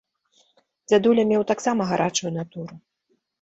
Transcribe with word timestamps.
Дзядуля 0.89 1.25
меў 1.33 1.45
таксама 1.51 1.81
гарачую 1.91 2.31
натуру. 2.39 2.73